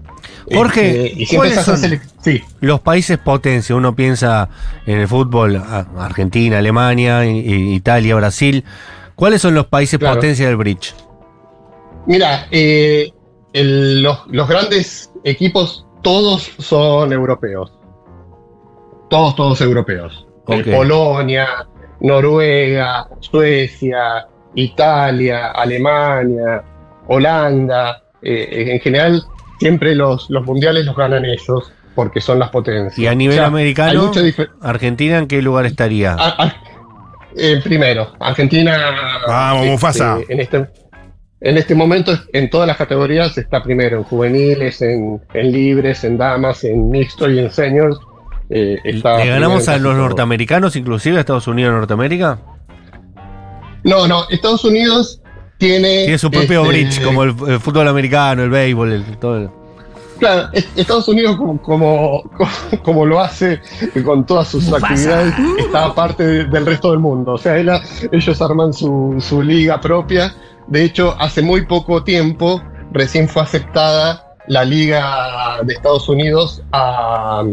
Jorge, 0.52 1.06
Este, 1.06 1.22
y 1.22 1.36
¿cuáles 1.36 1.60
son? 1.62 1.76
Sí, 2.20 2.42
Los 2.60 2.80
países 2.80 3.18
potencia, 3.18 3.74
uno 3.76 3.94
piensa 3.94 4.48
en 4.86 4.98
el 5.00 5.08
fútbol, 5.08 5.56
a- 5.56 5.86
Argentina, 5.98 6.58
Alemania, 6.58 7.24
Italia, 7.26 8.14
Brasil. 8.16 8.64
¿Cuáles 9.14 9.40
son 9.42 9.54
los 9.54 9.66
países 9.66 9.98
Claro. 9.98 10.16
potencia 10.16 10.46
del 10.46 10.56
bridge? 10.56 10.94
mira, 12.06 12.46
eh, 12.52 13.10
el- 13.52 14.02
los, 14.02 14.20
los 14.28 14.48
grandes 14.48 15.10
equipos, 15.24 15.86
todos 16.02 16.52
son 16.58 17.12
europeos. 17.12 17.72
Todos, 19.10 19.34
todos 19.36 19.60
europeos. 19.60 20.26
Eh, 20.48 20.60
Ok. 20.60 20.74
Polonia, 20.76 21.46
Noruega, 22.00 23.08
Suecia, 23.20 24.26
Italia, 24.54 25.48
Alemania, 25.52 26.62
Holanda. 27.08 28.02
eh, 28.22 28.72
en 28.72 28.80
general, 28.80 29.22
siempre 29.60 29.94
los, 29.94 30.28
los 30.30 30.44
mundiales 30.44 30.84
los 30.86 30.96
ganan 30.96 31.24
ellos 31.24 31.72
porque 31.94 32.20
son 32.20 32.38
las 32.38 32.50
potencias. 32.50 32.98
Y 32.98 33.06
a 33.06 33.14
nivel 33.14 33.36
O 33.38 33.40
sea, 33.40 33.46
americano, 33.46 34.10
Argentina, 34.60 35.18
¿en 35.18 35.26
qué 35.28 35.40
lugar 35.42 35.66
estaría? 35.66 36.12
a- 36.14 36.44
a- 36.44 36.54
Eh, 37.38 37.60
primero, 37.62 38.12
Argentina. 38.18 38.78
Vamos, 39.28 39.60
este, 39.60 39.70
Mufasa. 39.72 40.18
En 40.28 40.40
este, 40.40 40.66
en 41.42 41.58
este 41.58 41.74
momento, 41.74 42.12
en 42.32 42.48
todas 42.48 42.66
las 42.66 42.78
categorías, 42.78 43.36
está 43.36 43.62
primero 43.62 43.98
en 43.98 44.04
juveniles, 44.04 44.80
en, 44.80 45.20
en 45.34 45.52
libres, 45.52 46.02
en 46.04 46.16
damas, 46.16 46.64
en 46.64 46.88
mixto 46.90 47.30
y 47.30 47.38
en 47.38 47.50
seniors. 47.50 47.98
Eh, 48.50 48.78
está 48.84 49.18
¿Le 49.18 49.26
ganamos 49.30 49.68
a 49.68 49.76
los 49.78 49.96
norteamericanos, 49.96 50.76
inclusive 50.76 51.16
a 51.16 51.20
Estados 51.20 51.46
Unidos 51.48 51.72
y 51.72 51.74
Norteamérica? 51.76 52.38
No, 53.84 54.06
no, 54.08 54.24
Estados 54.30 54.64
Unidos 54.64 55.20
tiene. 55.58 56.02
Tiene 56.04 56.18
su 56.18 56.30
propio 56.30 56.62
este, 56.62 56.68
bridge, 56.68 57.02
como 57.02 57.22
el, 57.22 57.34
el 57.48 57.60
fútbol 57.60 57.88
americano, 57.88 58.42
el 58.42 58.50
béisbol, 58.50 58.92
el, 58.92 59.18
todo. 59.18 59.36
el- 59.36 59.50
Claro, 60.18 60.48
es- 60.54 60.66
Estados 60.76 61.06
Unidos, 61.08 61.36
como, 61.36 61.60
como, 61.60 62.22
como 62.82 63.04
lo 63.06 63.20
hace 63.20 63.60
con 64.04 64.24
todas 64.24 64.48
sus 64.48 64.64
Mufasa. 64.64 64.86
actividades, 64.86 65.34
está 65.58 65.84
aparte 65.86 66.26
de- 66.26 66.44
del 66.46 66.64
resto 66.66 66.90
del 66.90 67.00
mundo. 67.00 67.32
O 67.32 67.38
sea, 67.38 67.58
él- 67.58 67.70
ellos 68.12 68.40
arman 68.42 68.72
su, 68.72 69.16
su 69.20 69.42
liga 69.42 69.80
propia. 69.80 70.34
De 70.68 70.82
hecho, 70.84 71.14
hace 71.20 71.42
muy 71.42 71.66
poco 71.66 72.02
tiempo 72.02 72.60
recién 72.92 73.28
fue 73.28 73.42
aceptada 73.42 74.22
la 74.48 74.64
liga 74.64 75.58
de 75.64 75.74
Estados 75.74 76.08
Unidos 76.08 76.62
a, 76.72 77.44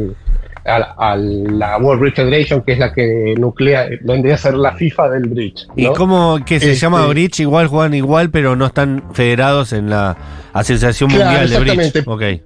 a- 0.65 1.11
a 1.11 1.15
la 1.17 1.77
World 1.77 2.01
Bridge 2.01 2.15
Federation, 2.15 2.61
que 2.61 2.73
es 2.73 2.79
la 2.79 2.93
que 2.93 3.35
nuclea, 3.37 3.87
vendría 4.01 4.35
a 4.35 4.37
ser 4.37 4.53
la 4.55 4.73
FIFA 4.73 5.09
del 5.09 5.23
bridge. 5.29 5.67
¿Y 5.75 5.87
cómo 5.93 6.39
que 6.45 6.59
se 6.59 6.71
Este- 6.71 6.81
llama 6.85 7.05
bridge? 7.07 7.39
Igual 7.41 7.67
juegan 7.67 7.93
igual, 7.93 8.29
pero 8.29 8.55
no 8.55 8.65
están 8.67 9.03
federados 9.13 9.73
en 9.73 9.89
la 9.89 10.15
Asociación 10.53 11.09
Claro, 11.09 11.25
Mundial 11.31 11.49
de 11.49 11.59
Bridge. 11.59 11.87
exactamente. 11.87 12.39
Ok. 12.39 12.43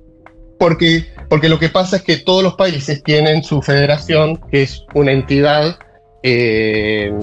Porque, 0.59 1.05
porque 1.29 1.49
lo 1.49 1.59
que 1.59 1.69
pasa 1.69 1.97
es 1.97 2.01
que 2.01 2.17
todos 2.17 2.41
los 2.43 2.55
países 2.55 3.03
tienen 3.03 3.43
su 3.43 3.61
federación, 3.61 4.39
que 4.51 4.63
es 4.63 4.83
una 4.95 5.11
entidad 5.11 5.77
eh, 6.23 7.13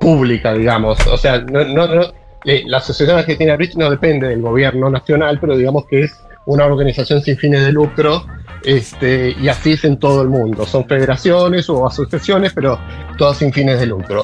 pública, 0.00 0.54
digamos. 0.54 1.04
O 1.08 1.16
sea, 1.18 1.38
no, 1.40 1.64
no- 1.64 1.86
no- 1.88 2.12
eh, 2.44 2.62
la 2.66 2.78
Asociación 2.78 3.18
Argentina 3.18 3.56
Bridge 3.56 3.74
no 3.76 3.90
depende 3.90 4.28
del 4.28 4.40
gobierno 4.40 4.88
nacional, 4.90 5.38
pero 5.40 5.56
digamos 5.56 5.86
que 5.90 6.02
es 6.04 6.12
una 6.46 6.64
organización 6.66 7.22
sin 7.22 7.36
fines 7.36 7.64
de 7.64 7.72
lucro, 7.72 8.24
este, 8.64 9.36
y 9.40 9.48
así 9.48 9.72
es 9.72 9.84
en 9.84 9.98
todo 9.98 10.22
el 10.22 10.28
mundo. 10.28 10.66
Son 10.66 10.86
federaciones 10.86 11.68
o 11.68 11.86
asociaciones, 11.86 12.52
pero 12.52 12.78
todas 13.18 13.38
sin 13.38 13.52
fines 13.52 13.80
de 13.80 13.86
lucro. 13.86 14.22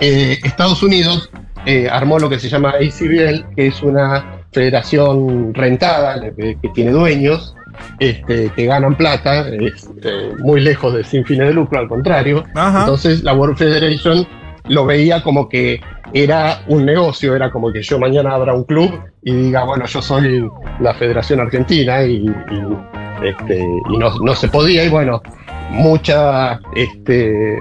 Eh, 0.00 0.38
Estados 0.42 0.82
Unidos 0.82 1.30
eh, 1.66 1.88
armó 1.90 2.18
lo 2.18 2.28
que 2.28 2.38
se 2.38 2.48
llama 2.48 2.70
ACBL, 2.70 3.54
que 3.54 3.68
es 3.68 3.82
una 3.82 4.42
federación 4.52 5.54
rentada, 5.54 6.20
que, 6.34 6.58
que 6.60 6.68
tiene 6.70 6.90
dueños, 6.90 7.54
este, 7.98 8.50
que 8.50 8.66
ganan 8.66 8.96
plata, 8.96 9.48
es 9.48 9.88
eh, 10.02 10.32
muy 10.38 10.60
lejos 10.60 10.94
de 10.94 11.04
sin 11.04 11.24
fines 11.24 11.48
de 11.48 11.54
lucro, 11.54 11.78
al 11.78 11.88
contrario. 11.88 12.44
Ajá. 12.54 12.80
Entonces 12.80 13.22
la 13.22 13.34
World 13.34 13.56
Federation 13.56 14.26
lo 14.68 14.86
veía 14.86 15.22
como 15.22 15.48
que 15.48 15.80
era 16.12 16.62
un 16.68 16.84
negocio, 16.84 17.34
era 17.34 17.50
como 17.50 17.72
que 17.72 17.82
yo 17.82 17.98
mañana 17.98 18.34
abra 18.34 18.54
un 18.54 18.64
club 18.64 19.00
y 19.22 19.32
diga, 19.32 19.64
bueno, 19.64 19.86
yo 19.86 20.02
soy 20.02 20.48
la 20.80 20.94
Federación 20.94 21.40
Argentina 21.40 22.02
y, 22.04 22.26
y, 22.26 23.01
este, 23.24 23.60
y 23.90 23.96
no, 23.98 24.18
no 24.18 24.34
se 24.34 24.48
podía 24.48 24.84
y 24.84 24.88
bueno, 24.88 25.22
mucha, 25.70 26.60
este, 26.74 27.58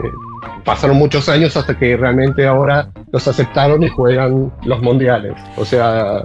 pasaron 0.64 0.98
muchos 0.98 1.30
años 1.30 1.56
hasta 1.56 1.78
que 1.78 1.98
realmente 1.98 2.46
ahora 2.46 2.90
los 3.12 3.28
aceptaron 3.28 3.84
y 3.84 3.90
juegan 3.90 4.52
los 4.64 4.82
mundiales. 4.82 5.34
O 5.58 5.66
sea, 5.66 6.24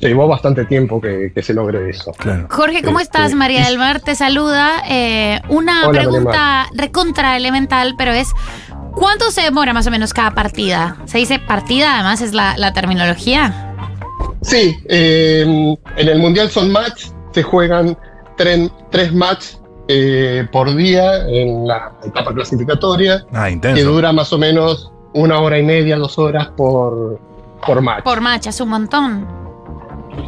llevó 0.00 0.28
bastante 0.28 0.64
tiempo 0.64 1.00
que, 1.00 1.32
que 1.34 1.42
se 1.42 1.54
logre 1.54 1.90
eso. 1.90 2.12
Claro. 2.18 2.46
Jorge, 2.50 2.82
¿cómo 2.82 3.00
Este, 3.00 3.18
estás? 3.18 3.34
María 3.34 3.66
del 3.66 3.78
Mar 3.78 4.00
te 4.00 4.14
saluda. 4.14 4.82
Eh, 4.88 5.40
una 5.48 5.88
Hola, 5.88 6.00
pregunta 6.00 6.66
recontra 6.74 7.36
elemental, 7.36 7.94
pero 7.96 8.12
es 8.12 8.32
¿cuánto 8.94 9.30
se 9.30 9.42
demora 9.42 9.72
más 9.72 9.86
o 9.86 9.90
menos 9.90 10.12
cada 10.12 10.32
partida? 10.32 10.96
¿Se 11.06 11.18
dice 11.18 11.38
partida? 11.38 11.94
Además 11.94 12.20
es 12.20 12.32
la, 12.32 12.56
la 12.56 12.72
terminología. 12.72 13.68
Sí, 14.42 14.76
eh, 14.88 15.76
en 15.96 16.08
el 16.08 16.18
Mundial 16.18 16.50
son 16.50 16.72
match, 16.72 17.06
se 17.32 17.42
juegan 17.42 17.96
tren- 18.42 18.70
tres 18.90 19.12
match 19.12 19.44
eh, 19.88 20.46
por 20.52 20.74
día 20.74 21.26
en 21.28 21.66
la 21.66 21.92
etapa 22.04 22.32
clasificatoria, 22.32 23.24
Ah, 23.32 23.48
que 23.60 23.82
dura 23.82 24.12
más 24.12 24.32
o 24.32 24.38
menos 24.38 24.92
una 25.14 25.40
hora 25.40 25.58
y 25.58 25.62
media, 25.62 25.96
dos 25.96 26.18
horas 26.18 26.48
por, 26.56 27.18
por 27.66 27.80
match. 27.82 28.04
Por 28.04 28.20
match, 28.20 28.46
es 28.46 28.60
un 28.60 28.68
montón. 28.70 29.26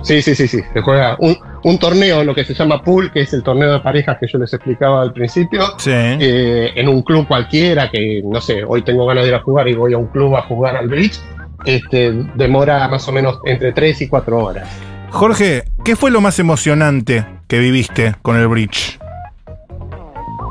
Sí, 0.02 0.23
sí, 0.23 0.35
sí, 0.35 0.49
sí, 0.49 0.61
se 0.73 0.80
juega 0.80 1.16
un, 1.21 1.37
un 1.62 1.78
torneo, 1.78 2.25
lo 2.25 2.35
que 2.35 2.44
se 2.44 2.54
llama 2.54 2.83
pool, 2.83 3.12
que 3.12 3.21
es 3.21 3.33
el 3.35 3.42
torneo 3.42 3.73
de 3.73 3.80
parejas 3.80 4.16
que 4.18 4.26
yo 4.26 4.38
les 4.38 4.52
explicaba 4.52 5.02
al 5.02 5.12
principio, 5.12 5.62
Sí. 5.78 5.90
eh, 5.92 6.73
en 6.75 6.88
un 6.88 7.02
club 7.02 7.26
cualquiera, 7.28 7.90
que 7.90 8.23
no 8.25 8.40
sé, 8.40 8.64
hoy 8.66 8.83
tengo 8.83 9.06
ganas 9.06 9.25
de 9.25 9.28
ir 9.30 9.35
a 9.35 9.40
jugar 9.42 9.68
y 9.68 9.75
voy 9.75 9.92
a 9.94 9.99
un 9.99 10.06
club 10.06 10.37
a 10.37 10.42
jugar 10.42 10.76
al 10.76 10.88
bridge, 10.88 11.21
este, 11.66 12.12
demora 12.35 12.87
más 12.88 13.06
o 13.09 13.12
menos 13.12 13.38
entre 13.44 13.73
3 13.73 14.02
y 14.02 14.09
4 14.09 14.38
horas. 14.44 14.68
Jorge, 15.11 15.64
¿qué 15.85 15.97
fue 15.97 16.11
lo 16.11 16.21
más 16.23 16.38
emocionante 16.38 17.26
que 17.47 17.59
viviste 17.59 18.14
con 18.23 18.37
el 18.37 18.49
bridge? 18.49 18.99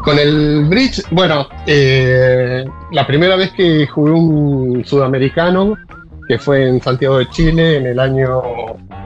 Con 0.04 0.20
el 0.20 0.66
bridge, 0.66 1.02
bueno, 1.12 1.48
eh, 1.66 2.63
la 2.92 3.08
primera 3.08 3.36
vez 3.36 3.52
que 3.54 3.88
jugué 3.88 4.12
un 4.12 4.84
sudamericano, 4.86 5.75
que 6.28 6.38
fue 6.38 6.68
en 6.68 6.82
Santiago 6.82 7.18
de 7.18 7.30
Chile 7.30 7.78
en 7.78 7.88
el 7.88 8.00
año 8.00 8.42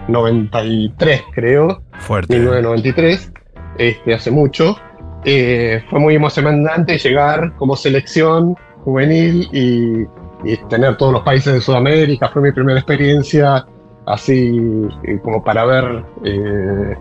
93, 0.09 1.21
creo, 1.33 1.81
Fuerte. 1.99 2.35
1993, 2.35 3.31
este, 3.77 4.13
hace 4.13 4.31
mucho, 4.31 4.77
eh, 5.23 5.83
fue 5.89 5.99
muy 5.99 6.15
emocionante 6.15 6.97
llegar 6.97 7.55
como 7.55 7.75
selección 7.75 8.55
juvenil 8.83 9.47
y, 9.53 10.01
y 10.43 10.57
tener 10.69 10.97
todos 10.97 11.13
los 11.13 11.21
países 11.21 11.53
de 11.53 11.61
Sudamérica. 11.61 12.29
Fue 12.29 12.41
mi 12.41 12.51
primera 12.51 12.79
experiencia 12.79 13.65
así 14.07 14.59
eh, 15.03 15.19
como 15.21 15.43
para 15.43 15.65
ver 15.65 16.03
eh, 16.23 16.95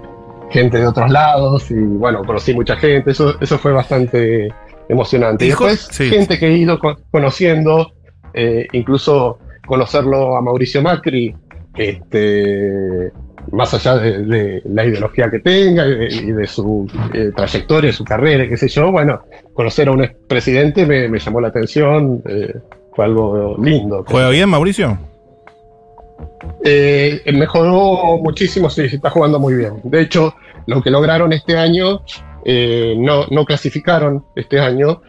gente 0.51 0.79
de 0.79 0.87
otros 0.87 1.11
lados 1.11 1.71
y 1.71 1.75
bueno, 1.75 2.23
conocí 2.25 2.53
mucha 2.53 2.77
gente, 2.77 3.13
eso, 3.13 3.35
eso 3.41 3.59
fue 3.59 3.73
bastante 3.73 4.49
emocionante. 4.89 5.45
Y 5.45 5.49
después 5.49 5.89
sí. 5.91 6.09
gente 6.11 6.39
que 6.39 6.47
he 6.49 6.57
ido 6.57 6.79
co- 6.79 6.97
conociendo, 7.11 7.93
eh, 8.35 8.67
incluso 8.73 9.39
conocerlo 9.67 10.37
a 10.37 10.43
Mauricio 10.43 10.83
Macri, 10.83 11.35
este, 11.75 13.13
más 13.53 13.73
allá 13.75 13.97
de, 13.99 14.19
de 14.25 14.63
la 14.67 14.85
ideología 14.85 15.31
que 15.31 15.39
tenga 15.41 15.87
y 15.87 15.95
de, 15.95 16.07
y 16.07 16.33
de 16.33 16.47
su 16.47 16.87
eh, 17.15 17.31
trayectoria, 17.35 17.93
su 17.93 18.05
carrera, 18.05 18.49
qué 18.49 18.57
sé 18.57 18.69
yo, 18.69 18.91
bueno, 18.91 19.21
conocer 19.55 19.89
a 19.89 19.93
un 19.93 20.03
expresidente 20.05 20.87
me, 20.87 21.09
me 21.09 21.19
llamó 21.19 21.41
la 21.41 21.49
atención, 21.49 22.23
eh, 22.29 22.55
fue 22.95 23.05
algo 23.05 23.57
lindo. 23.63 24.05
¿Juega 24.09 24.31
bien, 24.31 24.49
Mauricio? 24.49 24.99
Eh, 26.65 27.23
mejoró 27.33 28.19
muchísimo, 28.19 28.69
sí, 28.71 28.83
está 28.83 29.11
jugando 29.11 29.39
muy 29.39 29.55
bien. 29.55 29.75
De 29.85 30.01
hecho, 30.01 30.35
lo 30.67 30.83
que 30.83 30.91
lograron 30.91 31.33
este 31.33 31.57
año, 31.57 32.03
eh, 32.45 32.95
no, 32.99 33.27
no 33.31 33.45
clasificaron 33.45 34.25
este 34.35 34.59
año, 34.61 35.03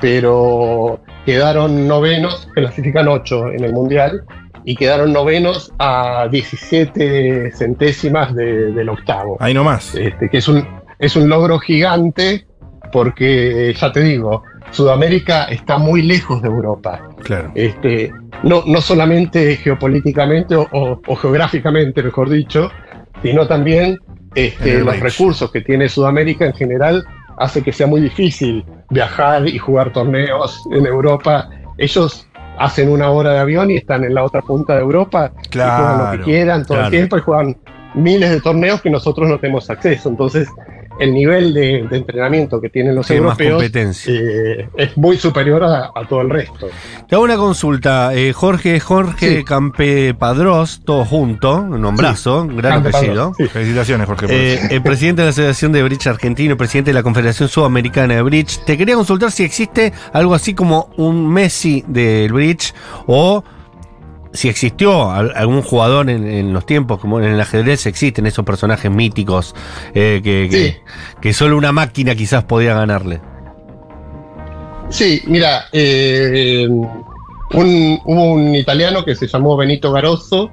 pero 0.00 1.00
quedaron 1.26 1.86
novenos, 1.88 2.48
clasifican 2.54 3.08
8 3.08 3.48
en 3.52 3.64
el 3.64 3.72
Mundial, 3.72 4.24
y 4.64 4.76
quedaron 4.76 5.12
novenos 5.12 5.72
a 5.78 6.28
17 6.30 7.50
centésimas 7.52 8.34
de- 8.34 8.72
del 8.72 8.88
octavo. 8.88 9.36
Ahí 9.40 9.52
nomás. 9.54 9.94
Este, 9.94 10.28
que 10.28 10.38
es 10.38 10.48
un, 10.48 10.66
es 10.98 11.16
un 11.16 11.28
logro 11.28 11.58
gigante 11.58 12.46
porque, 12.92 13.74
ya 13.78 13.90
te 13.92 14.00
digo, 14.02 14.42
Sudamérica 14.70 15.44
está 15.44 15.78
muy 15.78 16.02
lejos 16.02 16.40
de 16.42 16.48
Europa. 16.48 17.00
Claro. 17.24 17.50
Este, 17.54 18.12
no, 18.42 18.62
no 18.66 18.80
solamente 18.80 19.56
geopolíticamente 19.56 20.54
o, 20.56 20.66
o- 20.72 21.00
o 21.06 21.16
geográficamente, 21.16 22.02
mejor 22.02 22.28
dicho, 22.30 22.70
sino 23.22 23.46
también 23.46 23.98
este, 24.34 24.78
los 24.78 24.86
range. 24.98 25.00
recursos 25.02 25.50
que 25.50 25.60
tiene 25.60 25.88
Sudamérica 25.88 26.46
en 26.46 26.54
general 26.54 27.04
hace 27.38 27.62
que 27.62 27.72
sea 27.72 27.86
muy 27.86 28.00
difícil 28.00 28.64
viajar 28.90 29.46
y 29.48 29.58
jugar 29.58 29.92
torneos 29.92 30.62
en 30.72 30.86
Europa. 30.86 31.48
Ellos 31.78 32.26
hacen 32.58 32.90
una 32.90 33.10
hora 33.10 33.32
de 33.32 33.38
avión 33.38 33.70
y 33.70 33.76
están 33.76 34.04
en 34.04 34.14
la 34.14 34.22
otra 34.24 34.42
punta 34.42 34.74
de 34.74 34.80
Europa 34.82 35.32
y 35.44 35.48
juegan 35.52 35.78
lo 35.98 36.04
Claro. 36.04 36.18
que 36.18 36.24
quieran 36.24 36.62
todo 36.62 36.74
claro. 36.78 36.84
el 36.86 36.90
tiempo 36.90 37.16
y 37.16 37.20
juegan 37.20 37.56
miles 37.94 38.30
de 38.30 38.40
torneos 38.40 38.80
que 38.80 38.90
nosotros 38.90 39.28
no 39.28 39.38
tenemos 39.38 39.68
acceso. 39.70 40.08
Entonces, 40.08 40.48
el 41.00 41.12
nivel 41.14 41.54
de, 41.54 41.86
de 41.90 41.96
entrenamiento 41.96 42.60
que 42.60 42.68
tienen 42.68 42.94
los 42.94 43.06
Sí, 43.06 43.14
más 43.14 43.20
europeos 43.40 43.52
competencia. 43.54 44.12
eh, 44.14 44.68
es 44.76 44.96
muy 44.96 45.16
superior 45.16 45.62
a, 45.64 45.90
a 45.94 46.06
todo 46.08 46.20
el 46.22 46.30
resto. 46.30 46.68
Te 47.08 47.14
hago 47.14 47.24
una 47.24 47.36
consulta. 47.36 48.14
eh, 48.14 48.32
Jorge, 48.32 48.78
Jorge 48.80 49.38
Sí. 49.38 49.44
Campe 49.44 50.14
Padrós, 50.14 50.82
todo 50.84 51.04
junto, 51.04 51.60
nombrazo, 51.62 52.46
gran 52.46 52.82
Campe 52.82 52.96
apellido. 52.96 53.32
Sí. 53.36 53.46
Felicitaciones, 53.48 54.06
Jorge. 54.06 54.26
Eh, 54.30 54.60
el 54.70 54.82
presidente 54.82 55.22
de 55.22 55.26
la 55.26 55.30
Asociación 55.30 55.72
de 55.72 55.82
Bridge 55.82 56.06
Argentino, 56.06 56.56
presidente 56.56 56.90
de 56.90 56.94
la 56.94 57.02
Confederación 57.02 57.48
Sudamericana 57.48 58.14
de 58.14 58.22
Bridge. 58.22 58.58
Te 58.64 58.76
quería 58.78 58.94
consultar 58.94 59.30
si 59.32 59.44
existe 59.44 59.92
algo 60.12 60.34
así 60.34 60.54
como 60.54 60.90
un 60.96 61.28
Messi 61.32 61.84
del 61.88 62.32
Bridge 62.32 62.74
o 63.06 63.42
si 64.32 64.48
existió 64.48 65.10
al- 65.10 65.32
algún 65.36 65.62
jugador 65.62 66.08
en, 66.10 66.26
en 66.28 66.52
los 66.52 66.64
tiempos, 66.66 66.98
como 66.98 67.18
en 67.20 67.26
el 67.26 67.40
ajedrez 67.40 67.86
existen 67.86 68.26
esos 68.26 68.44
personajes 68.44 68.90
míticos 68.90 69.54
eh, 69.94 70.20
que, 70.24 70.48
que- 70.50 70.56
Sí. 70.72 70.76
que 71.20 71.32
solo 71.32 71.56
una 71.56 71.72
máquina 71.72 72.14
quizás 72.14 72.44
podía 72.44 72.74
ganarle. 72.74 73.20
Sí, 74.88 75.22
mira, 75.26 75.64
eh, 75.72 76.66
un, 76.68 77.98
hubo 78.04 78.32
un 78.32 78.54
italiano 78.54 79.04
que 79.04 79.14
se 79.14 79.26
llamó 79.26 79.56
Benito 79.56 79.90
Garoso, 79.92 80.50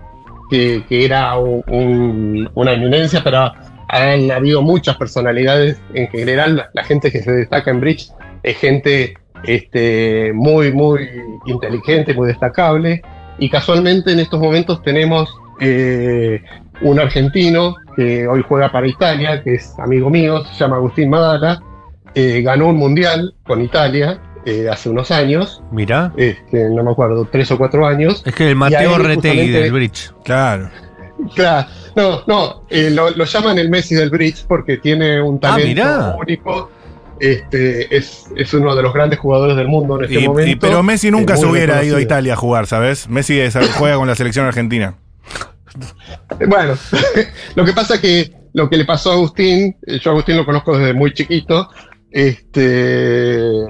que, 0.49 0.83
que 0.87 1.05
era 1.05 1.37
un- 1.37 1.63
un- 1.67 2.49
una 2.55 2.73
eminencia, 2.73 3.21
pero 3.23 3.51
han 3.89 4.31
habido 4.31 4.61
muchas 4.61 4.95
personalidades 4.97 5.79
en 5.93 6.07
general. 6.09 6.55
La, 6.57 6.69
la 6.73 6.83
gente 6.83 7.11
que 7.11 7.21
se 7.21 7.31
destaca 7.31 7.71
en 7.71 7.79
Bridge 7.81 8.09
es 8.43 8.57
gente 8.57 9.15
este, 9.43 10.31
muy, 10.33 10.71
muy 10.71 11.07
inteligente, 11.45 12.13
muy 12.13 12.27
destacable. 12.27 13.01
Y 13.39 13.49
casualmente 13.49 14.11
en 14.11 14.19
estos 14.19 14.39
momentos 14.39 14.81
tenemos 14.83 15.29
eh, 15.61 16.41
un 16.81 16.99
argentino 16.99 17.75
que 17.95 18.27
hoy 18.27 18.43
juega 18.47 18.71
para 18.71 18.87
Italia, 18.87 19.41
que 19.43 19.55
es 19.55 19.73
amigo 19.79 20.09
mío, 20.09 20.43
se 20.45 20.53
llama 20.55 20.77
Agustín 20.77 21.09
Madala. 21.09 21.61
eh, 22.15 22.41
ganó 22.41 22.67
un 22.69 22.77
mundial 22.77 23.35
con 23.45 23.61
Italia 23.61 24.19
eh, 24.45 24.67
hace 24.71 24.89
unos 24.89 25.11
años, 25.11 25.61
Mirá. 25.71 26.11
este, 26.17 26.69
no 26.69 26.83
me 26.83 26.91
acuerdo, 26.91 27.27
tres 27.31 27.51
o 27.51 27.57
cuatro 27.57 27.85
años. 27.85 28.23
Es 28.25 28.33
que 28.33 28.49
el 28.49 28.55
Mateo 28.55 28.97
Retegui 28.97 29.49
del 29.49 29.71
Bridge. 29.71 30.11
Claro. 30.23 30.69
Claro, 31.35 31.67
no, 31.95 32.21
no, 32.27 32.63
eh, 32.69 32.89
lo, 32.91 33.09
lo 33.11 33.25
llaman 33.25 33.59
el 33.59 33.69
Messi 33.69 33.93
del 33.93 34.09
Bridge 34.09 34.45
porque 34.47 34.77
tiene 34.77 35.21
un 35.21 35.35
Ah, 35.37 35.39
talento 35.51 35.67
mirá. 35.67 36.15
único. 36.17 36.71
Este, 37.19 37.95
es, 37.95 38.25
es 38.35 38.53
uno 38.53 38.75
de 38.75 38.81
los 38.83 38.93
grandes 38.93 39.19
jugadores 39.19 39.55
del 39.57 39.67
mundo 39.67 39.97
en 39.97 40.05
este 40.05 40.19
Y- 40.19 40.23
y- 40.23 40.27
momento. 40.27 40.67
pero 40.67 40.83
Messi 40.83 41.11
nunca 41.11 41.33
Es 41.33 41.41
se 41.41 41.45
hubiera 41.45 41.83
ido 41.83 41.97
a. 41.97 42.01
Italia 42.01 42.33
a 42.33 42.35
jugar, 42.37 42.65
¿sabes? 42.67 43.09
Messi 43.09 43.39
es- 43.39 43.57
juega 43.77 43.95
con 43.97 44.07
la 44.07 44.15
selección 44.15 44.45
argentina. 44.45 44.95
Bueno, 46.47 46.73
lo 47.55 47.65
que 47.65 47.73
pasa 47.73 48.01
que 48.01 48.31
lo 48.53 48.69
que 48.69 48.77
le 48.77 48.85
pasó 48.85 49.11
a 49.11 49.13
Agustín, 49.13 49.75
eh, 49.85 49.99
yo 50.01 50.09
a 50.09 50.13
Agustín 50.13 50.37
lo 50.37 50.45
conozco 50.45 50.75
desde 50.77 50.93
muy 50.93 51.13
chiquito, 51.13 51.69
este, 52.09 53.61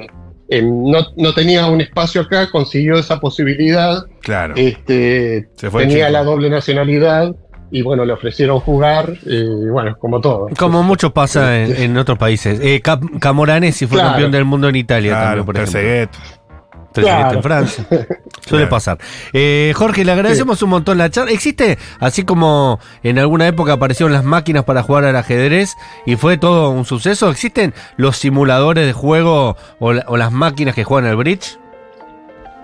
em, 0.50 0.84
no, 0.90 1.06
no 1.18 1.34
tenía 1.34 1.66
un 1.68 1.82
espacio 1.82 2.22
acá, 2.22 2.50
consiguió 2.50 2.98
esa 2.98 3.20
posibilidad, 3.20 4.06
Claro. 4.22 4.54
este, 4.58 5.50
Se 5.56 5.70
fue 5.70 5.84
tenía 5.86 6.08
chico. 6.08 6.12
la 6.14 6.24
doble 6.24 6.50
nacionalidad 6.50 7.36
y 7.72 7.82
bueno, 7.82 8.04
le 8.06 8.14
ofrecieron 8.14 8.60
jugar, 8.60 9.14
eh, 9.26 9.46
bueno, 9.72 9.98
como 10.00 10.20
todo. 10.22 10.48
Como 10.58 10.82
mucho 10.84 11.12
pasa 11.14 11.58
en, 11.60 11.76
en 11.76 11.98
otros 11.98 12.18
países. 12.18 12.60
Eh, 12.62 12.82
Camoranesi 13.20 13.86
fue 13.86 13.98
Claro. 13.98 14.12
campeón 14.12 14.32
del 14.32 14.46
mundo 14.46 14.70
en 14.70 14.76
Italia 14.76 15.12
Claro, 15.12 15.26
también, 15.26 15.46
por 15.46 15.58
ejemplo. 15.58 16.20
Claro. 16.92 17.38
en 17.38 17.44
Francia. 17.44 17.86
Suele 17.90 18.08
Claro. 18.66 18.70
pasar. 18.70 18.98
Eh, 19.32 19.72
Jorge, 19.76 20.04
le 20.04 20.12
agradecemos 20.12 20.62
un 20.64 20.72
montón 20.72 20.98
la 20.98 21.10
charla. 21.12 21.32
¿Existe, 21.32 21.78
así 22.00 22.24
como 22.24 22.80
en 23.04 23.20
alguna 23.20 23.48
época 23.48 23.74
aparecieron 23.74 24.12
las 24.12 24.24
máquinas 24.24 24.64
para 24.64 24.82
jugar 24.82 25.06
al 25.06 25.16
ajedrez 25.16 25.76
y 26.08 26.16
fue 26.16 26.38
todo 26.40 26.72
un 26.72 26.86
suceso? 26.86 27.30
¿Existen 27.30 27.74
los 27.98 28.18
simuladores 28.18 28.88
de 28.88 28.94
juego 28.94 29.56
o, 29.80 29.94
la- 29.94 30.04
o 30.08 30.18
las 30.18 30.32
máquinas 30.32 30.74
que 30.74 30.84
juegan 30.84 31.10
al 31.10 31.16
bridge? 31.18 31.60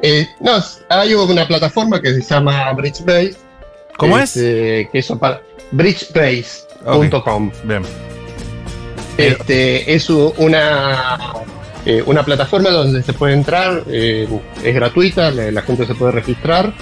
Eh, 0.02 0.28
no, 0.42 0.52
hay 0.90 1.14
una 1.14 1.48
plataforma 1.48 2.02
que 2.02 2.14
se 2.14 2.22
llama 2.22 2.74
BridgeBase. 2.74 3.38
¿Cómo 3.98 4.18
es? 4.18 4.36
este, 4.36 4.90
Que 4.92 5.00
eso 5.00 5.18
para 5.18 5.42
bridgebase.com. 5.72 7.52
Bien. 7.64 7.84
Este, 9.18 9.94
es 9.94 10.10
una, 10.10 11.18
eh, 11.86 12.04
una 12.06 12.24
plataforma 12.24 12.70
donde 12.70 13.02
se 13.02 13.14
puede 13.14 13.34
entrar, 13.34 13.84
eh, 13.88 14.28
es 14.64 14.76
gratuita, 14.76 15.32
la, 15.32 15.52
la 15.52 15.62
gente 15.62 15.86
se 15.86 15.96
puede 15.96 16.12
registrar 16.12 16.74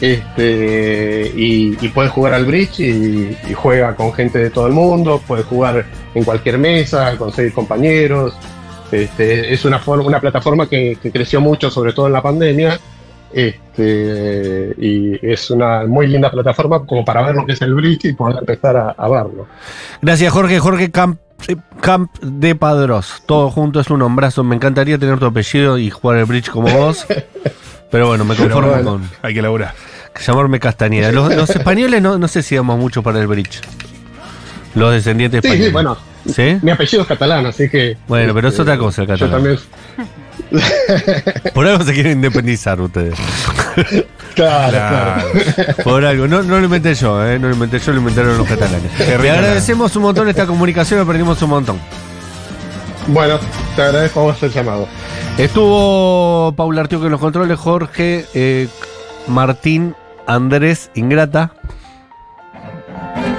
este, 0.00 1.32
y, 1.36 1.76
y 1.84 1.88
puede 1.88 2.08
jugar 2.08 2.34
al 2.34 2.46
bridge 2.46 2.80
y, 2.80 3.36
y 3.48 3.54
juega 3.54 3.94
con 3.94 4.12
gente 4.12 4.38
de 4.38 4.50
todo 4.50 4.66
el 4.66 4.72
mundo, 4.72 5.20
puede 5.26 5.42
jugar 5.42 5.84
en 6.14 6.24
cualquier 6.24 6.58
mesa, 6.58 7.16
conseguir 7.18 7.52
compañeros. 7.52 8.34
Este, 8.90 9.52
es 9.52 9.64
una, 9.64 9.78
forma, 9.78 10.04
una 10.04 10.20
plataforma 10.20 10.68
que, 10.68 10.96
que 11.00 11.12
creció 11.12 11.40
mucho, 11.40 11.70
sobre 11.70 11.92
todo 11.92 12.06
en 12.06 12.12
la 12.14 12.22
pandemia. 12.22 12.80
Este, 13.32 14.74
y 14.78 15.18
es 15.26 15.50
una 15.50 15.86
muy 15.86 16.06
linda 16.06 16.30
plataforma 16.30 16.84
como 16.84 17.04
para 17.04 17.22
ver 17.22 17.34
lo 17.34 17.46
que 17.46 17.52
es 17.52 17.62
el 17.62 17.74
bridge 17.74 18.04
y 18.06 18.12
poder 18.12 18.38
empezar 18.40 18.76
a, 18.76 18.90
a 18.90 19.08
verlo. 19.08 19.46
Gracias, 20.02 20.32
Jorge. 20.32 20.58
Jorge 20.58 20.90
Camp, 20.90 21.18
Camp 21.80 22.10
de 22.20 22.54
Padros. 22.54 23.22
Todo 23.26 23.50
junto 23.50 23.80
es 23.80 23.90
un 23.90 24.02
hombrazo. 24.02 24.44
Me 24.44 24.56
encantaría 24.56 24.98
tener 24.98 25.18
tu 25.18 25.26
apellido 25.26 25.78
y 25.78 25.90
jugar 25.90 26.18
al 26.18 26.24
bridge 26.26 26.50
como 26.50 26.68
vos. 26.76 27.06
Pero 27.90 28.06
bueno, 28.08 28.24
me 28.24 28.36
conformo 28.36 28.70
bueno. 28.70 28.84
con 28.90 29.10
Hay 29.22 29.34
que 29.34 29.42
laburar. 29.42 29.74
llamarme 30.24 30.60
Castañeda. 30.60 31.10
Los, 31.12 31.34
los 31.34 31.50
españoles 31.50 32.00
no, 32.02 32.18
no 32.18 32.28
sé 32.28 32.42
si 32.42 32.54
damos 32.56 32.78
mucho 32.78 33.02
para 33.02 33.18
el 33.20 33.26
bridge. 33.26 33.60
Los 34.74 34.92
descendientes 34.92 35.40
Sí, 35.42 35.48
españoles. 35.48 35.66
sí, 35.66 35.72
bueno, 35.72 35.96
¿Sí? 36.26 36.58
mi 36.62 36.70
apellido 36.70 37.02
es 37.02 37.08
catalán, 37.08 37.46
así 37.46 37.68
que. 37.68 37.96
Bueno, 38.06 38.32
pero 38.34 38.46
es 38.48 38.54
este, 38.54 38.62
otra 38.62 38.78
cosa 38.78 39.02
el 39.02 39.08
Yo 39.08 39.14
catalán. 39.14 39.32
también. 39.42 39.58
Por 41.54 41.66
algo 41.66 41.84
se 41.84 41.92
quieren 41.94 42.12
independizar 42.12 42.80
ustedes. 42.80 43.14
Claro, 44.34 44.70
Claro. 44.70 45.22
claro. 45.54 45.74
Por 45.82 46.04
algo. 46.04 46.28
No, 46.28 46.42
no 46.42 46.58
lo 46.58 46.64
inventé 46.64 46.94
yo, 46.94 47.26
¿eh? 47.26 47.36
No 47.38 47.48
lo 47.48 47.54
inventé 47.54 47.80
yo, 47.80 47.92
lo 47.92 47.98
inventaron 47.98 48.38
los 48.38 48.46
catalanes. 48.46 48.90
Rica 49.18 49.34
agradecemos 49.34 49.94
un 49.96 50.02
montón 50.02 50.28
esta 50.28 50.46
comunicación, 50.46 51.00
aprendimos 51.00 51.42
un 51.42 51.50
montón. 51.50 51.80
Bueno, 53.08 53.38
te 53.74 53.82
agradezco 53.82 54.20
a 54.20 54.22
vos 54.22 54.42
el 54.44 54.52
llamado. 54.52 54.86
Estuvo 55.36 56.52
Paula 56.56 56.82
Artiuk 56.82 57.04
en 57.04 57.10
los 57.10 57.20
controles, 57.20 57.58
Jorge, 57.58 58.24
eh, 58.34 58.68
Martín, 59.26 59.96
Andrés, 60.28 60.90
Ingrata, 60.94 61.52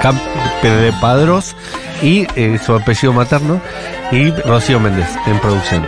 Camp 0.01 0.19
de 0.61 0.93
Padros 0.99 1.55
y 2.01 2.27
eh, 2.35 2.59
su 2.63 2.75
apellido 2.75 3.13
materno 3.13 3.61
y 4.11 4.29
Rocío 4.31 4.79
Méndez 4.79 5.07
en 5.25 5.39
producción. 5.39 5.85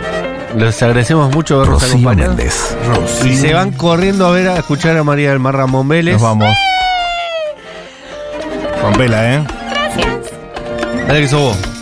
Les 0.56 0.82
agradecemos 0.82 1.34
mucho 1.34 1.56
habernos 1.56 1.82
Rocío 1.82 1.96
acompañado. 1.96 2.34
Méndez. 2.36 2.76
Y 3.24 3.36
se 3.36 3.52
van 3.52 3.72
corriendo 3.72 4.26
a 4.26 4.30
ver 4.30 4.48
a 4.48 4.56
escuchar 4.58 4.96
a 4.96 5.02
María 5.04 5.30
del 5.30 5.40
Mar 5.40 5.56
Ramón 5.56 5.88
Vélez. 5.88 6.14
Nos 6.14 6.22
vamos. 6.22 6.56
Rompela, 8.82 9.34
¿eh? 9.34 9.44
Dale 11.08 11.20
que 11.20 11.28
sos 11.28 11.40
vos. 11.40 11.73